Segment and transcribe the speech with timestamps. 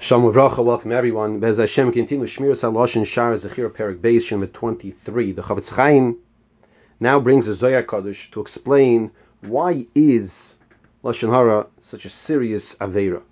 [0.00, 1.40] Shalom Uvracha, welcome everyone.
[1.40, 5.32] Bez Hashem continue Shmiras HaLashon Shar Zechir Perik Beis Shemit 23.
[5.32, 6.18] The Chofetz Chaim
[7.00, 10.56] now brings a Zohar Hakadosh to explain why is
[11.02, 13.22] Lashon Hara such a serious Aveira.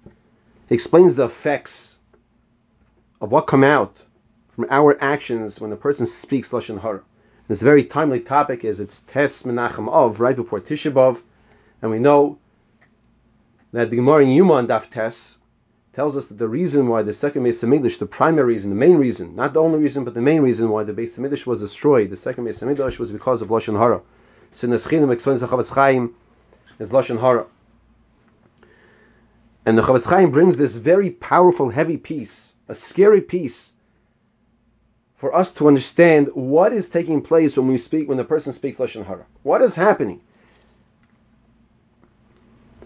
[0.68, 1.98] He explains the effects
[3.20, 3.98] of what come out
[4.54, 7.02] from our actions when a person speaks Lashon Hara.
[7.48, 11.22] This very timely topic is it's Tes Menachem Av, right before Tisha B'Av,
[11.82, 12.38] and we know
[13.72, 15.38] that the Gemara in Yuma Daf Tes
[15.92, 18.96] tells us that the reason why the second Beis Hamikdash, the primary reason, the main
[18.96, 22.10] reason, not the only reason, but the main reason why the Beis Hamikdash was destroyed,
[22.10, 24.00] the second Beis Hamikdash was because of Lashon Hara.
[24.54, 26.14] Sinas Chinim explains the Chofetz Chaim
[26.78, 27.46] as Lashon Hara.
[29.66, 33.72] And the Chofetz Chaim brings this very powerful, heavy piece, a scary piece,
[35.16, 38.78] for us to understand what is taking place when we speak, when the person speaks
[38.78, 39.26] Lashon Hara.
[39.42, 40.22] What is happening?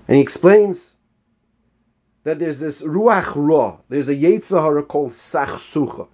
[0.09, 0.96] And he explains
[2.27, 6.09] that there's this ruach ra, there's a yetzahara called sachsucha.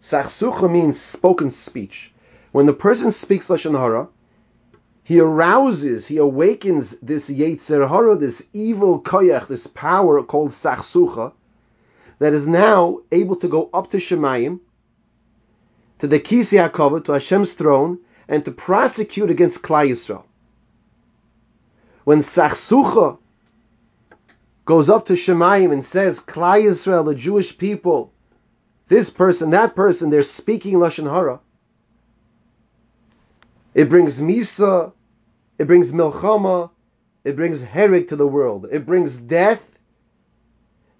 [0.00, 2.14] Sachsucha means spoken speech.
[2.52, 4.06] When the person speaks lashon hara,
[5.02, 11.32] he arouses, he awakens this yetzer hara, this evil koyach, this power called sachsucha,
[12.20, 14.60] that is now able to go up to Shemayim,
[15.98, 17.98] to the Kisi HaKavod, to Hashem's throne,
[18.28, 20.22] and to prosecute against Klal Yisrael.
[22.04, 23.18] When sachsucha
[24.64, 28.12] goes up to Shemayim and says, Klal Yisrael, the Jewish people,
[28.88, 31.40] this person, that person, they're speaking Lashon Hara.
[33.74, 34.92] It brings Misa,
[35.58, 36.70] it brings Milchama,
[37.24, 39.78] it brings Hereg to the world, it brings death,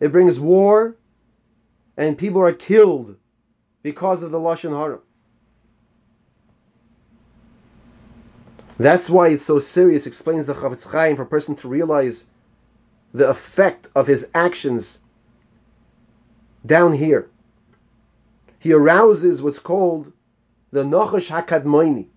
[0.01, 0.97] it brings war,
[1.97, 3.17] and people are killed
[3.83, 4.99] because of the Lashon Hara.
[8.77, 12.27] That's why it's so serious, explains the Chofetz Chaim, for a person to realize
[13.15, 14.99] the effect of his actions
[16.67, 17.31] down here.
[18.59, 20.13] He arouses what's called
[20.73, 22.09] the Nachash Hakadmoini,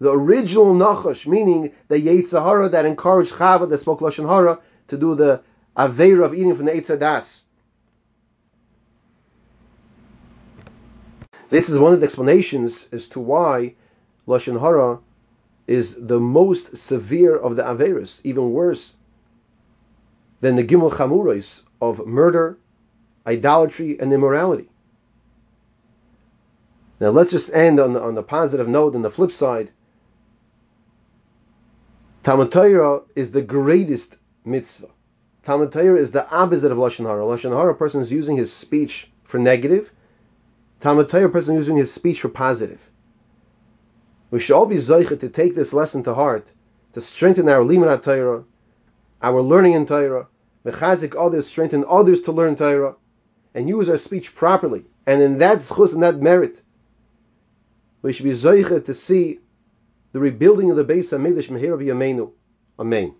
[0.00, 5.14] the original Nachash, meaning the Yetzahara that encouraged Chava, that spoke Lashon Hara, to do
[5.14, 5.42] the
[5.76, 7.42] Aveira of eating from the Eitz Hadaas.
[11.50, 13.74] This is one of the explanations as to why
[14.26, 15.00] Lashon Hara
[15.66, 18.94] is the most severe of the Averas, even worse
[20.40, 22.58] than the Gimel Chamurais of murder,
[23.26, 24.68] idolatry, and immorality.
[27.00, 28.94] Now let's just end on the, on the positive note.
[28.94, 29.70] On the flip side,
[32.22, 34.88] Talmud Torah is the greatest mitzvah.
[35.44, 37.24] Talmud Torah is the opposite of Lashon Hara.
[37.24, 39.92] Lashon Hara, a person is using his speech for negative.
[40.80, 42.90] Talmud Torah, a person is using his speech for positive.
[44.30, 46.52] We should all be zeichet to take this lesson to heart,
[46.92, 48.44] to strengthen our limud Torah,
[49.22, 50.28] our learning in Torah,
[50.64, 52.96] mechazik others, strengthen others to learn Torah,
[53.54, 54.84] and use our speech properly.
[55.06, 56.62] And in that zchus and that merit,
[58.02, 59.40] we should be zoicha to see
[60.12, 62.32] the rebuilding of the base of Mehir of Yameinu.
[62.78, 63.14] Amen.